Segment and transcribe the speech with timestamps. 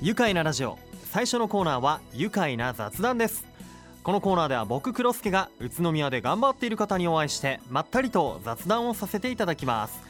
[0.00, 0.78] 愉快なラジオ。
[1.10, 3.44] 最初のコーナーは愉快な雑談です。
[4.04, 10.00] このコーナーでは僕黒助が宇都宮で頑張っている方にお会いしてまったりと雑談をさせていただきます。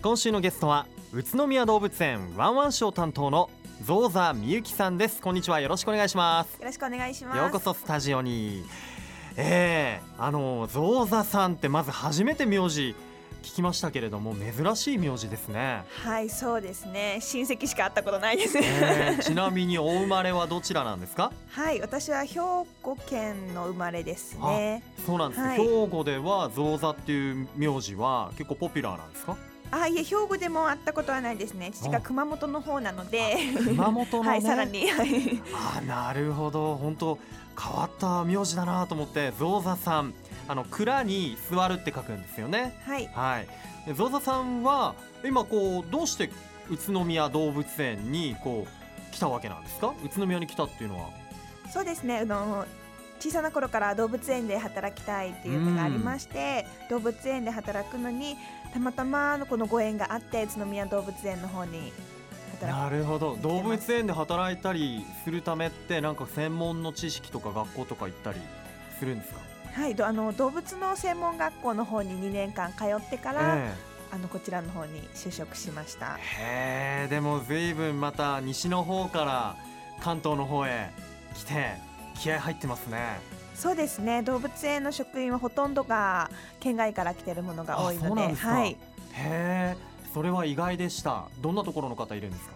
[0.00, 3.50] 今週のゲストは宇都宮動物園ワンワンショー担当の
[3.84, 5.20] ゾウザみゆきさんです。
[5.20, 5.60] こんにちは。
[5.60, 6.58] よろしくお願いします。
[6.58, 7.36] よろしくお願いします。
[7.36, 8.64] ようこそスタジオに。
[9.36, 12.94] えー、あのゾウザさんってまず初めて名字
[13.46, 15.84] 聞きましたけれども珍しい名字ですね。
[16.02, 17.18] はいそうですね。
[17.20, 21.30] 親戚しか会ったことないです、えー、ちなみにお生まれはどちらなんですか？
[21.50, 22.40] はい私は兵
[22.82, 24.82] 庫県の生まれですね。
[25.06, 29.36] そうなんです、はい、兵庫ではゾウザっていう名字は結構ポピュラーなんですか？
[29.70, 31.70] あいえ兵庫でも会ったことはないですね。
[31.72, 33.36] 父が熊本の方なので。
[33.64, 34.86] 熊本の、 ね、はいさらに
[35.76, 36.76] あなるほど。
[36.76, 37.18] 本当
[37.60, 40.12] 変わった名字だなと思ってゾウザさん
[40.48, 42.74] あの蔵に座るって書くんですよね。
[42.84, 46.30] はい、はい、ゾウザさんは今こうどうして
[46.70, 49.94] 宇都宮動物園にこう来たわけなんですか？
[50.04, 51.10] 宇都宮に来たっていうのは。
[51.72, 52.18] そうですね。
[52.18, 52.66] あの
[53.18, 58.36] 小さな頃から動物園で働きたいっていうのがありまして、動物園で働くのに
[58.74, 61.92] たまたまこのご縁があって宇都宮動物園の方に
[62.60, 63.36] なるほど。
[63.36, 68.40] 動物園で働いたりするためってなんか専門の知識とか学校とか行ったり
[68.98, 69.40] するんですか？
[69.76, 76.16] はいあの動物の専門学校の方に2年間通ってから、えー、あのこちらの方に就職しました。
[76.16, 79.56] へえでも随分また西の方から
[80.00, 80.90] 関東の方へ
[81.34, 81.74] 来て
[82.18, 83.20] 気合入ってますね。
[83.54, 84.22] そうですね。
[84.22, 88.76] 動物園の職員はほとんどが県外から来てるものが多いのではい、へ
[89.12, 89.76] え
[90.14, 91.26] それは意外でした？
[91.42, 92.54] どんなところの方いるんですか？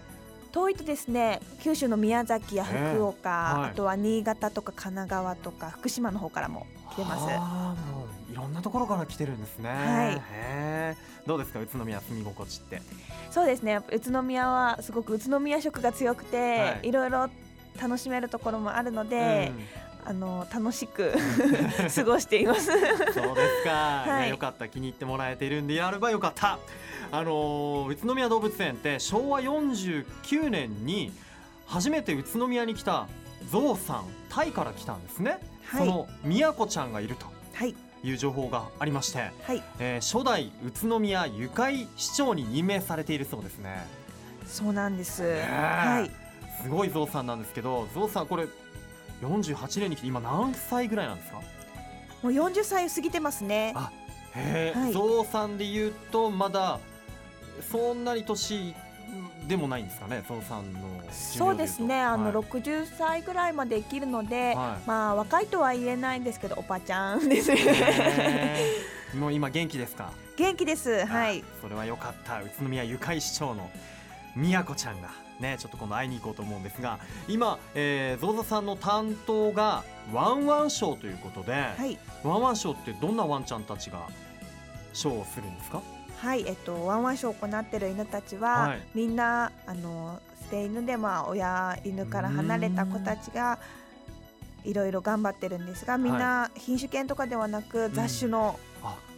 [0.53, 7.27] 遠いとですね九州の宮崎や福岡、はい、あとは新潟とか神奈川とか福島の方からも来てます。
[7.29, 9.69] あもういろんなところから来てるんですね。
[9.69, 10.97] はい。
[11.27, 12.83] どうですか宇都宮住み心地って？
[13.31, 13.81] そうですね。
[13.93, 17.29] 宇都宮はすごく宇都宮色が強くて、はい、いろいろ
[17.81, 19.53] 楽しめるところもあるので、
[20.05, 21.13] うん、あの楽しく
[21.95, 22.67] 過ごしています。
[22.67, 23.13] そうです
[23.65, 24.69] か、はい、よかった。
[24.69, 26.59] 気に入ってもらえているんでやればよかった。
[27.13, 31.13] あの宇都宮動物園って昭和49年に
[31.67, 33.09] 初めて宇都宮に来た
[33.51, 35.41] ゾウさんタイから来たんですね、はい、
[35.73, 37.27] その宮子ちゃんがいると。
[37.55, 43.87] はいいう情報がありまして、はい、えー、初代宇都宮ゆかい市長に任命されているそうですね。
[44.47, 45.23] そうなんです。
[45.23, 46.11] はい。
[46.63, 48.47] すごいゾウさんなんですけどゾウさんこれ
[49.23, 51.43] 48年に来て今何歳ぐらいなんですか？
[52.23, 53.91] もう40歳過ぎてますねあ
[54.35, 56.79] へえ、はい、ゾウさんで言うとまだ
[57.71, 58.75] そんなに年
[59.47, 68.59] でもないんですかね、ゾウさんのそうですね、あの、はい、60歳ぐらいまで生きるので、はい、まあ若いとは言えないんですけど、おばちゃんですね。
[69.19, 70.13] もう今元気ですか？
[70.37, 71.05] 元気です。
[71.05, 71.43] はい。
[71.61, 72.41] それは良かった。
[72.41, 73.69] 宇都宮ゆかい市長の
[74.37, 75.11] 宮子ちゃんが
[75.41, 79.83] ねちょっと今度会いに行こうと思うんですが今、えー、ゾウザさんの担当が
[80.13, 84.07] ワンワンショーということで、はい、ワンワンショーってどんなワンちゃんたちが
[84.93, 85.83] ショーをするんですか？
[86.21, 93.59] はい、えっと、ワンワンショーを行っている犬たちは、はい、みんなあの捨て犬でまあ親犬から離れた子たちが
[94.65, 98.59] いろいろ頑張ってるんですがみんな品種犬とかではなく、雑種の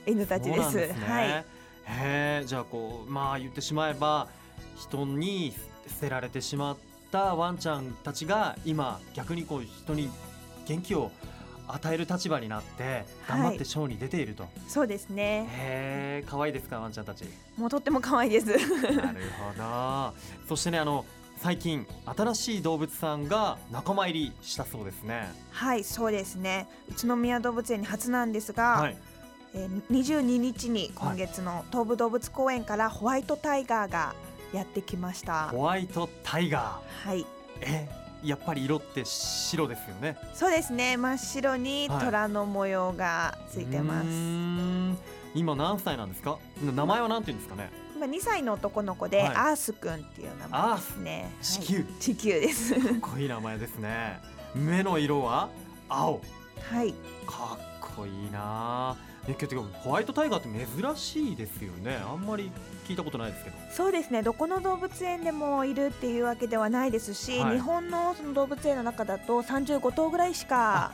[0.06, 0.76] 犬たちです。
[0.76, 1.44] ですね、はい、へ
[1.86, 4.28] えじゃあこうまあ言ってしまえば
[4.78, 5.52] 人に
[5.88, 6.76] 捨てられてしまっ
[7.10, 10.08] たワンちゃんたちが今逆にこう人に
[10.66, 11.10] 元気を
[11.72, 15.48] 与える立場になって頑張ってショーに出ていると、はい、そうですね。
[15.50, 17.24] へえ可愛いですかワンちゃんたち。
[17.56, 18.46] もうとっても可愛いです。
[18.46, 20.14] なるほど。
[20.48, 21.04] そしてねあの
[21.38, 25.30] 最近新しい動物さんが仲間入りしたそうですね。
[25.50, 26.68] はいそうですね。
[26.90, 28.96] 宇都宮動物園に初なんですが、はい。
[29.54, 34.14] えー、22日に今月の東武動物公園からホワイトタイガーが
[34.52, 35.48] やってきました。
[35.48, 37.08] ホワイトタイガー。
[37.08, 37.26] はい。
[37.60, 37.88] え
[38.22, 40.16] やっぱり色って白ですよね。
[40.34, 40.96] そうですね。
[40.96, 44.94] 真っ白に虎の模様がついてます、は
[45.34, 46.38] い、今何歳なんですか？
[46.62, 47.70] 名前は何て言うんですかね？
[47.96, 51.30] 今2歳の男の子で、はい、アースくんっていう名前ですね。
[51.42, 52.74] 地球、はい、地球です。
[52.74, 54.20] かっこいい名前ですね。
[54.54, 55.48] 目の色は
[55.88, 56.20] 青。
[56.70, 56.94] はい。
[57.26, 58.96] かっこいいな
[59.28, 60.48] えけどホワイトタイガーって
[60.82, 61.96] 珍しいですよね。
[61.96, 62.50] あんまり
[62.88, 63.56] 聞いたことないですけど。
[63.70, 64.22] そうですね。
[64.22, 70.92] どこの動物園でもいるっていうわけではないですし、はい、日本のその動物園の中だと35頭ぐらいしか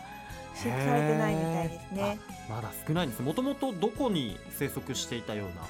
[0.55, 2.19] 飼育されてないみたいですね。
[2.51, 3.23] まだ少ないんです。
[3.23, 5.63] もともとどこに生息していたような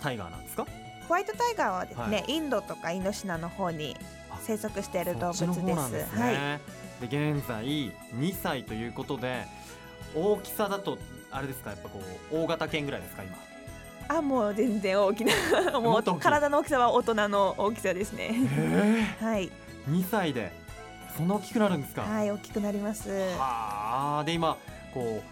[0.00, 0.66] タイガーなんですか？
[1.06, 3.96] ホワイトタイガーはですね、はい、インドとかインドシナの方に
[4.40, 5.64] 生息している動物です。
[5.66, 6.58] では
[7.02, 7.92] い、で現在2
[8.42, 9.44] 歳ということで
[10.14, 10.98] 大きさだと
[11.30, 12.00] あれですかやっぱこ
[12.32, 13.36] う大型犬ぐらいですか今？
[14.08, 15.32] あもう全然大きな
[15.80, 18.34] もう体の大きさは大人の大きさですね。
[19.20, 19.50] はい。
[19.88, 20.52] 2歳で
[21.16, 22.02] そんな大きくなるんですか？
[22.02, 23.08] はい大きくなります。
[23.38, 24.56] はあで今
[24.92, 25.22] こ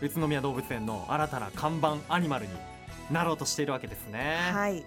[0.00, 2.52] う宇都宮動物園の新たな看板アニマルに
[3.10, 4.36] なろうとしているわけですね。
[4.52, 4.84] はい。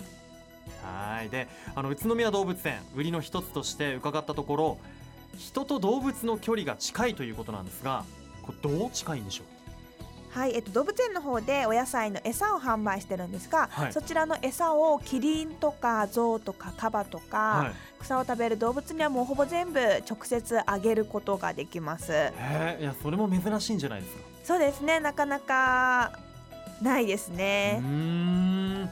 [0.81, 1.29] はい。
[1.29, 4.77] であの宇都宮動物園売りの一つとして伺ったところ
[5.37, 8.05] 人と動物の距離が近いということなんですが
[8.43, 10.37] これどう近いんでしょう？
[10.37, 13.93] はい、えっと、動物園の方でお野菜の餌を販売してるんですが、はい。
[13.93, 17.73] そちらの餌をキリンとかゾウとかカバとか、はい。
[17.99, 22.11] 草を食べる動物にはもうほぼ全部直接あげることができます。
[22.11, 24.21] へえいやそれも珍しいんじゃないですか？
[24.43, 26.19] そうですねなかなか
[26.81, 28.89] ないですうね、ーん。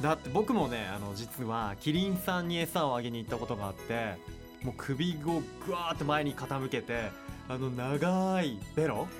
[0.00, 4.14] だって僕もねあの実はキリンさんに餌をあげに行ったことがあって
[4.62, 7.10] もう首をぐわーって前に傾けて
[7.48, 9.06] あの長いベロ？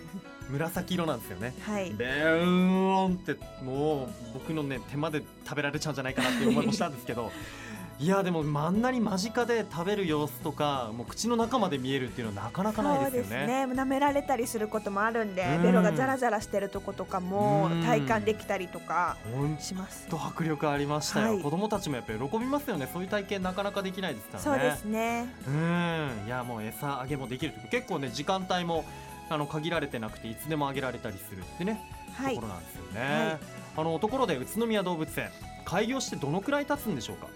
[0.50, 1.54] 紫色なんですよね。
[1.62, 1.90] はい。
[1.94, 7.32] ベーンってもう僕のね手間で食べられちゃうんじゃないかなっていう思いもしたんですけど
[8.00, 13.46] いやでもあんなに間近で食べる様子とかもう口の中まで見えるっていうのはなかなかないですよね。
[13.46, 13.64] ですね。
[13.66, 15.62] 舐められたりすることもあるんでうん。
[15.62, 17.82] ベロがザラザラしてるとことかもうん。
[17.84, 19.16] 体感できたりとか
[19.60, 20.06] します。
[20.08, 21.42] と迫力ありましたよ、はい。
[21.42, 22.88] 子供たちもやっぱり喜びますよね。
[22.92, 24.44] そういう体験なかなかできないですからね。
[24.44, 25.32] そうですね。
[25.46, 26.26] うん。
[26.26, 28.84] いやもう餌あげもできる結構ね時間帯も
[29.30, 31.80] あの限られてなくていつでもあげられたりするってね、
[32.12, 32.34] はい。
[32.34, 33.38] ところなんですよね、はい。
[33.76, 35.30] あのところで宇都宮動物園
[35.64, 37.28] 開業してどのくらい経つんでしょうか？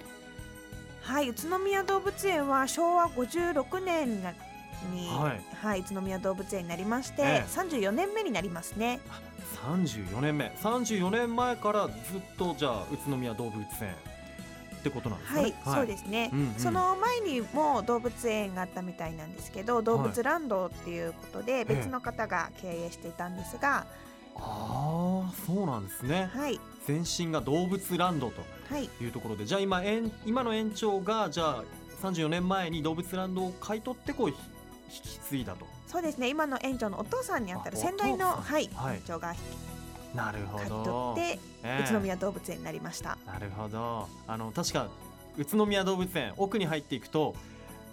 [1.08, 4.32] はい宇都宮動物園は昭和56年にな
[4.92, 7.48] に、ははいい、宇都宮動物園になりまして、ええ。
[7.48, 9.00] 34年目になりますね。
[9.64, 10.52] 34年目。
[10.62, 11.94] 34年前からずっ
[12.36, 13.64] とじゃあ宇都宮動物園
[14.76, 16.54] ってことなんですかはねい、そうですね、うんうん。
[16.58, 23.86] その前にも動物園があったみたいなんですけど動物ランドっていうことで別の方が経営していたんですが、
[24.36, 26.28] ああそうなんですね。
[26.34, 28.88] はい前身が動物ランドとはい。
[29.00, 31.64] いうところでじゃあ今園今の園長がじゃあ
[32.02, 34.36] 34年前に動物ランドを買い取ってこうひ
[34.94, 35.66] 引き継いだと。
[35.86, 36.28] そうですね。
[36.28, 38.96] 今の園長のお父さんにあたるあ先代のはい、はい。
[38.96, 39.34] 園長が
[40.14, 41.84] なるほ買いど取って、ええ。
[41.84, 43.18] 宇都宮動物園になりました。
[43.26, 44.08] なるほど。
[44.26, 44.88] あの確か
[45.36, 47.34] 宇都宮動物園奥に入っていくと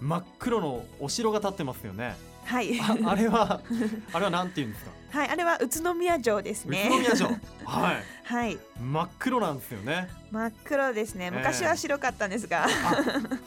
[0.00, 2.16] 真っ黒のお城が建ってますよね
[2.46, 3.60] はい、ああれは
[4.12, 4.90] あれはなんて言うんですか？
[5.18, 6.88] はい、あれは宇都宮城です宇ね。
[6.90, 7.28] 都宮城。
[7.28, 7.36] はい。
[8.26, 10.08] はい、真っ黒なんですよね。
[10.30, 11.30] 真っ黒ですね。
[11.30, 12.68] 昔は白かったんですが、あ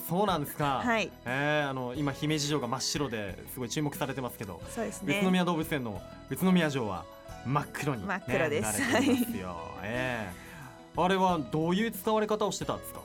[0.07, 5.31] そうなんですか、はい、えーあの今姫路城が真っ白ですごい注目されてますけど、そうです宇都ね。
[5.31, 7.05] 宮動物園の宇都宮城は
[7.45, 8.79] 真っ黒に、ね、真っ黒です。
[8.91, 9.15] なれてい
[9.83, 10.49] えー
[11.01, 12.99] あれはどういう使われ方をしてたんですか？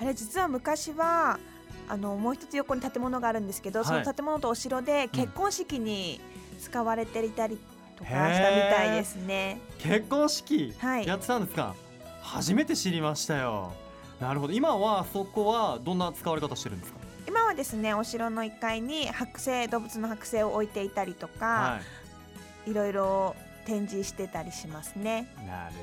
[0.00, 1.38] あれ実は昔は
[1.88, 3.88] あのもう一つ横に建物があるんですけど、はい。
[4.04, 6.20] その建物とお城で結婚式に
[6.60, 7.58] 使われていたり
[7.96, 9.60] とかしたみたいですね。
[9.78, 10.74] 結婚式？
[10.78, 11.06] はい。
[11.06, 11.74] やってたんですか、
[12.22, 13.72] 初めて知りましたよ。
[14.20, 14.52] なるほど。
[14.52, 16.98] 今はそこはどんな使われ方してるんですか？
[17.26, 21.80] 今はですねお城の1階に剥製動物の剥製を置いていたりとか、、は
[22.66, 22.74] い。
[22.74, 23.34] ろいろ
[23.66, 25.32] 展示してたりしますね。
[25.42, 25.74] いなる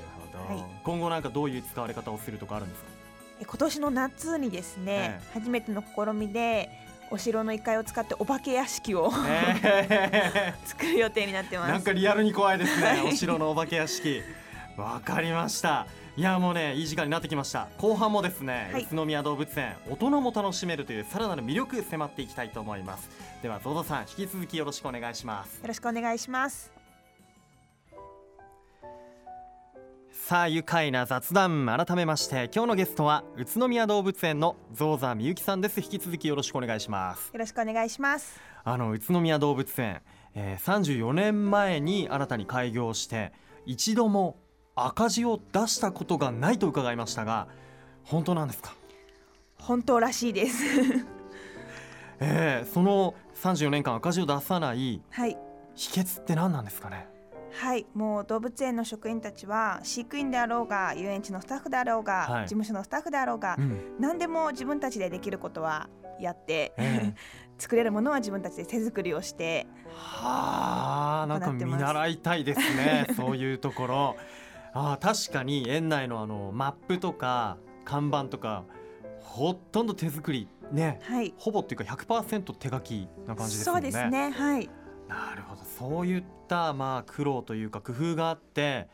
[0.48, 0.66] ほど、はい。
[0.84, 2.88] 今後なんかどういう使われ方をするとかあるんですか？
[2.90, 3.07] え
[3.42, 6.70] 今年の夏にですね、え初めての試みで
[7.10, 11.72] お城の1階を使ってお化け屋敷をえ 作る予定になってー、ます。
[11.72, 13.02] なんかリアルに怖いですね、はい。
[13.08, 14.22] お城のお化け屋敷。
[14.76, 15.88] わかりました。
[16.16, 17.68] いやもうねいい時間になってきました。
[17.78, 18.84] 後半もですね、はい。
[18.84, 23.10] 宇都宮動物園大人も楽しめるというさらなる魅力迫っていきたいと思います。
[23.42, 25.60] ではゾゾさん引き続きよろしくお願いします。
[25.62, 26.77] よろしくお願いします。
[30.28, 38.38] さあ愉快な雑談改めまして今日のゲストは宇都宮動物園のゾウザみゆきさんです引き続きよろしくお願いしますよろしくお願いします。
[38.66, 40.02] あの宇都宮動物園、
[40.36, 43.32] えー、34年前に新たに開業して
[43.66, 44.36] 一度も
[44.76, 47.48] 赤字を出したことがないと伺いましたが
[48.04, 48.76] 本当なんですか、
[49.58, 50.62] 本当らしいです。
[52.20, 55.02] えー、その34年間赤字を出さない。
[55.14, 55.38] 秘
[55.74, 56.98] 訣って何なんですかね？
[56.98, 57.08] はい、
[57.94, 62.44] もう動物園の職員たちは飼育員であろうが遊園地のスタッフであろうが、はい。
[62.44, 63.96] 事務所のスタッフであろうが、うん。
[64.00, 67.14] 何でも自分たちでできることはやって、え
[67.58, 74.16] 作れるものは自分たちで手作りをしてはあなんか見習いたいですね そういうところ。
[74.74, 78.64] あー確かに園内のあのマップとか看板とか
[79.20, 81.00] ほとんど手作りね。
[81.02, 81.34] はい。
[81.38, 84.70] ほぼっていうか100%手書きな感じですもそうですねはい
[85.08, 85.62] なるほど。
[85.64, 88.90] そういったまあ苦労というか工夫があって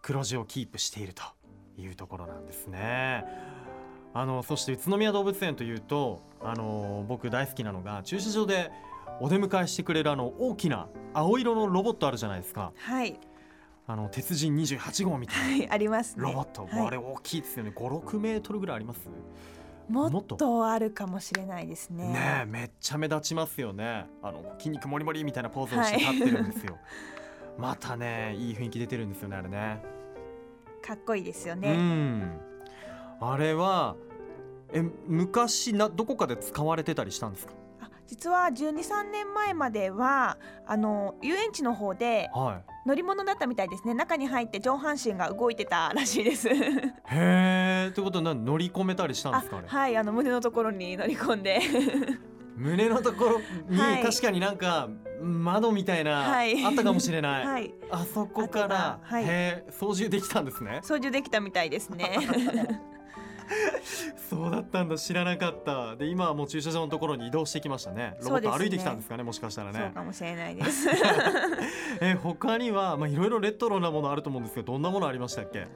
[0.00, 1.22] 黒字をキープしていると
[1.76, 3.24] いうところなんですね。
[4.14, 8.70] あのそして宇都宮動物園というとあの僕大好きなのが駐車場で
[9.20, 12.72] お出迎えしてくれるあの大きな青色のロボットあるじゃないですか。
[12.76, 13.18] はい。
[13.86, 16.22] あの鉄人28号みたいなはいありますね。
[16.24, 16.86] ロボット、はい。
[16.86, 17.72] あれ大きいですよね。
[17.74, 19.08] 56メートルぐらいあります？
[19.92, 20.66] もっと。
[20.66, 22.08] あるかもしれないですね。
[22.12, 24.06] ねめっちゃ目立ちますよね。
[24.22, 26.82] あの筋肉もりもりみたいなポーズをして立ってるんですよ、はい、
[27.58, 29.82] またねいい雰囲気出てるんですよねあれね。
[30.80, 31.72] かっこいいですよね。
[31.72, 32.40] うん。
[33.20, 33.96] あれは
[34.72, 37.52] え昔などこかで使われてたりしたんですか？
[38.06, 42.30] 実は12、3年前まではあの遊園地の方で
[42.86, 46.48] 乗り物だったみたいですね、中に入って上半身が動いてたらしいです。
[46.48, 49.96] へえってことは乗り込めたりしたんですかはい。
[49.96, 51.60] あの胸のところに乗り込んで。
[52.56, 54.88] 胸のところに、確かになんか
[55.22, 60.80] 窓みたいな、はい、あったかもしれない、はい、あそこから、はい、へ操縦できたんですね。
[60.82, 62.18] 操縦できたみたいですね
[64.30, 65.96] そうだったんだ知らなかった。
[65.96, 68.16] で今はもう駐車場のところに移動してきましたね。
[68.22, 69.78] ロボット歩いてきたんですかねもしかしたらね。
[69.78, 70.88] そうかもしれないです。
[72.00, 75.66] え他にはまあいろいろレトロなものあると思うんですけどどんなものありましたっけ？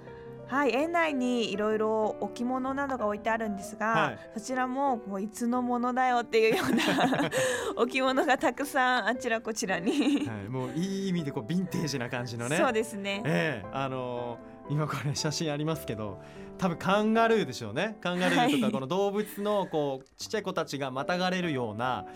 [0.48, 7.30] はい園内にいろいろ置物などが置いてあるんですが、はい、そちらももういつのものだよっていうような
[7.82, 10.24] 置物がたくさんあちらこちらに。
[10.28, 12.58] はい、もういい意味でこうヴィンテージな感じのね。
[12.58, 13.22] そうですね。
[13.24, 16.20] ええー、あのー、今これ写真ありますけど
[16.58, 17.98] 多分カンガルーでしょうね。
[18.00, 22.06] カンガルーとかこの動物のこうちっちゃい子たちがまたがれるような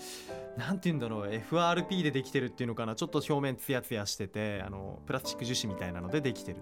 [0.57, 2.95] なんて言うんだろう FRP でできてるっていうのかな。
[2.95, 6.59] ちょっと表面ツヤツヤしててあのプラスチック樹脂みたいなのでできてる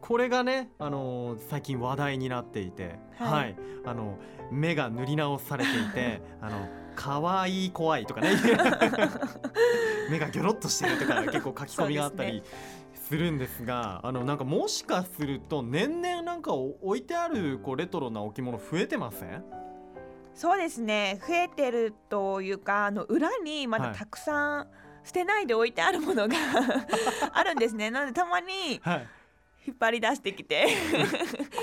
[0.00, 4.18] これがね、あの最近話題になっていて、はい、はい、あの
[4.50, 8.30] 目が塗り直されていて あの可愛い怖いとかね。
[10.10, 12.42] 目がギョロッとしてるとか結構書き込みがあったり
[13.10, 19.44] するんですがあのなんかもしかすると年々なんか置いてあるこうレトロな置物増えてません？
[20.32, 21.20] そうですね。
[21.26, 24.68] 増えてるというかあの裏にまだたくさん
[25.02, 26.36] 捨てないで置いてあるものが
[27.34, 27.90] あるんですね。
[27.90, 28.80] なのでたまに、
[29.66, 30.68] 引っ張り出してきて。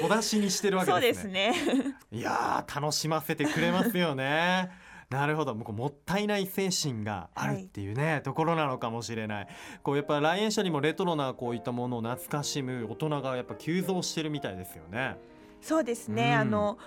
[0.02, 1.54] 小出しにしてるわけですね。
[1.54, 1.96] そうですね。
[2.12, 4.70] いや楽しませてくれますよね。
[5.10, 5.56] なるほど。
[5.56, 9.48] もうもったいない精神があるっていうね、はい、ところなのかもしれない。
[9.82, 15.18] こうやっぱ来園者にもレトロなこういったものを懐かしむ大人がやっぱ急増してるみたいですよね。
[15.62, 16.78] そうですね、うん、あの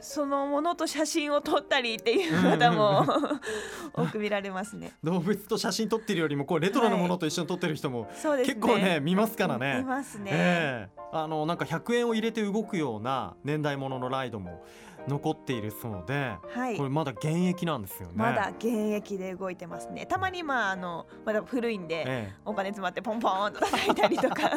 [0.00, 3.04] そのものと写真を撮ったりっていう方も
[3.94, 4.92] 多く見られますね。
[5.02, 9.78] 動物と写真撮ってるよりもこうレトロなものと一緒に撮ってる人も、はい、結構ね見ますからね。
[9.78, 14.62] 見ますね、えー、あのなんか100円を入れて動くような年代物のライドも
[15.08, 18.14] 残っているそうで、はい、これまだ現役なんですよね。
[18.16, 20.06] まだ現役で動いてますね。
[20.06, 24.50] たまにまああのまだ古いんで、ええ、お金詰まってポンポンと叩いたりとか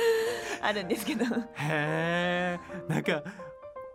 [0.62, 1.24] あるんですけど。
[1.54, 2.98] へえ。
[2.98, 3.22] んか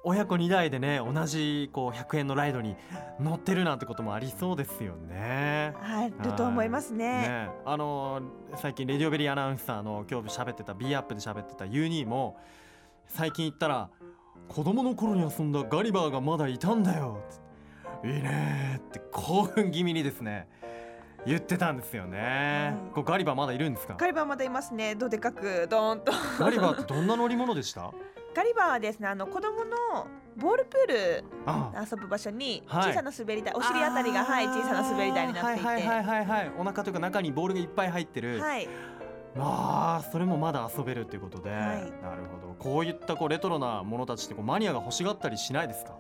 [0.08, 2.76] 親子2代でね同じこう100円のライドに
[3.20, 5.74] 乗ってるなんてこともありそうですよね。
[5.82, 7.22] あると思いますね。
[7.28, 7.50] ね。
[7.66, 8.22] あの
[8.56, 12.38] 最近レディオベリーアナウンサーの今日喋ってた B アップで喋ってた U2 も
[13.08, 13.90] 最近行ったら
[14.48, 17.22] 子供の頃に遊んだガリバーがまだいたんだよ。
[18.04, 20.48] いいねって興奮気味にですね
[21.25, 23.96] 言ってたんですよね、こガリバーまだいるんですか？
[23.98, 24.94] ガリバーまだいますね。
[24.94, 26.12] どでかくドーンと。
[26.39, 27.92] ガリバーってどんな乗り物でした？
[28.36, 31.24] ガリバーはですねあの子供のボールプール
[31.89, 35.65] 遊ぶ場所に小さな滑り台、はい、お尻あたりがはい小さな滑り台になっていて。
[35.65, 36.51] はいはいはいはい。
[36.60, 38.68] お腹というか中にボールがいっぱい入ってる、はい、
[39.36, 41.60] まあそれもまだ遊べるっていうことで、はい、
[42.01, 42.56] なるほど。
[42.58, 45.94] こういったこうレトロなものたちってこうマニアが欲しがったりしないですか？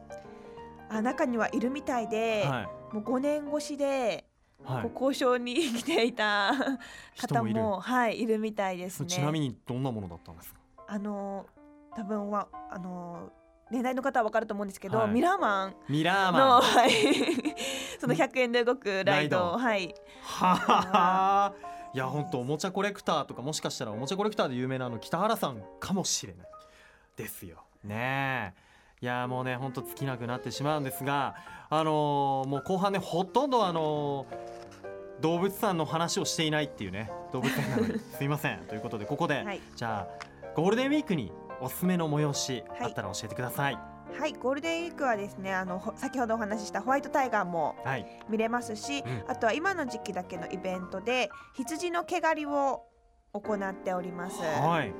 [0.89, 2.61] あ中にはいるみたいで、は
[2.91, 4.25] い、もう5年越しで、
[4.63, 6.53] はい、交渉に来ていた
[7.19, 9.07] 方もはいいるみたいですね。
[9.07, 10.59] ちなみにどんなものだったんですか？
[10.87, 11.45] あの
[11.95, 13.29] 多分はあの
[13.71, 15.75] 年代の方は分かると思うんですけど、はい、ミラーマン。
[15.89, 16.61] ミラーマン。
[16.61, 16.91] はい、
[17.99, 19.57] その100円で動くライド。
[19.57, 19.93] はい。
[20.21, 21.53] はは
[21.95, 26.47] いや本当おもちゃコレクターとかもしかしたらおもちゃコレクターで有名なの北原さんかもしれない。
[27.15, 27.63] ですよ。
[27.85, 28.53] ね
[29.01, 31.35] いやもうねほんと尽きなくなってしまうんですが
[31.69, 38.59] あのー、もう後半ねほとんどあのー、動物さんの話をしていないっていうね動物園なのに すいません。
[38.67, 47.75] ということでここで、はい、じゃあゴールデンウィークにおすすめの催しあったら教えてください、はいはいゴールデンウィークはですねあの先ほどお話ししたホワイトタイガーも
[48.29, 52.83] 見れますし、はいうん、あとは今の時期だけのイベントで羊の毛刈りを
[53.33, 54.39] 行っております。
[54.41, 54.93] はい。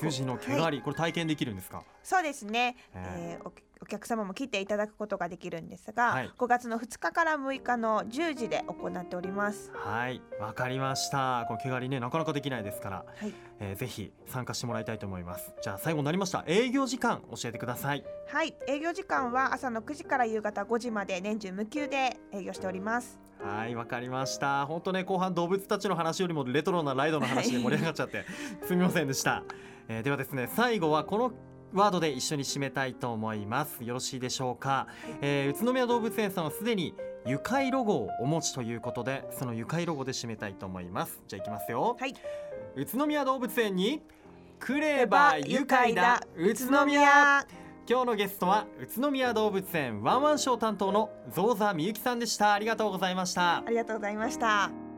[0.00, 1.82] 羊の毛刈り、はい、これ体験できるんですか？
[2.02, 3.50] そうですね、えー、
[3.82, 9.72] お客様も来ていただくことができるんですが、はい、5月の2日から6日の10時で行っております。
[9.74, 10.22] はい。
[10.38, 11.44] わかりました。
[11.48, 15.52] この毛刈りねなかなかできないですから、はい、えー、ぜひ参加してもらいたいと思います。
[15.60, 16.44] じゃあ最後になりました。
[16.46, 18.04] 営業時間教えてください。
[18.28, 18.54] はい。
[18.68, 23.18] 営業時間は朝の9時から夕方5時まで年中無休で営業しております。
[23.40, 23.74] はい。
[23.74, 24.64] わかりました。
[24.66, 28.24] 本当ね後半動物たちの話よりもレトロなライドの話で盛り上がっちゃって、
[28.64, 29.42] すみませんでした、
[29.88, 31.32] えー、ではですね最後はこの
[31.72, 33.82] ワードで一緒に締めたいと思います。
[33.82, 34.86] よろしいでしょうか、
[35.20, 36.94] えー、宇都宮動物園さんはすでに
[37.26, 41.22] 愉快ロゴをお持ちということでその愉快ロゴで締めたいと思います。
[41.28, 42.14] じゃあいきますよ、はい、
[42.76, 44.02] 宇都宮動物園に
[44.60, 47.46] 来れば愉快だ宇都宮。
[47.88, 52.52] 今日のゲストは宇都宮動物園ワンワンショー担当のゾウザみゆきさんでした。
[52.52, 53.58] ありがとうございました。
[53.58, 54.91] ありがとうございました